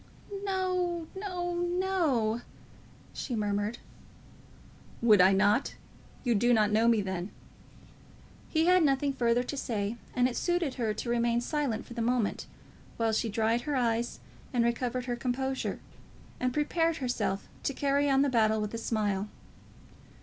[0.43, 2.41] "No; no; no;"
[3.13, 3.77] she murmured.
[4.99, 5.75] "Would I not?
[6.23, 7.29] You do not know me then."
[8.49, 12.01] He had nothing further to say, and it suited her to remain silent for the
[12.01, 12.47] moment,
[12.97, 14.19] while she dried her eyes,
[14.51, 15.79] and recovered her composure,
[16.39, 19.29] and prepared herself to carry on the battle with a smile.